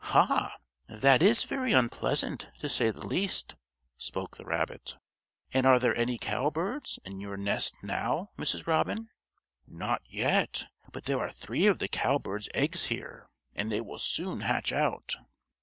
"Ha! 0.03 0.57
That 0.89 1.21
is 1.21 1.43
very 1.43 1.73
unpleasant, 1.73 2.49
to 2.57 2.67
say 2.67 2.89
the 2.89 3.05
least," 3.05 3.55
spoke 3.97 4.35
the 4.35 4.45
rabbit. 4.45 4.97
"And 5.53 5.67
are 5.67 5.77
there 5.77 5.95
any 5.95 6.17
cowbirds 6.17 6.97
in 7.05 7.19
your 7.21 7.37
nest 7.37 7.75
now, 7.83 8.31
Mrs. 8.35 8.65
Robin?" 8.65 9.09
"Not 9.67 10.01
yet, 10.09 10.65
but 10.91 11.03
there 11.03 11.19
are 11.19 11.31
three 11.31 11.67
of 11.67 11.77
the 11.77 11.87
cowbird's 11.87 12.49
eggs 12.55 12.85
here, 12.85 13.27
and 13.53 13.71
they 13.71 13.79
will 13.79 13.99
soon 13.99 14.39
hatch 14.41 14.71
out." 14.71 15.17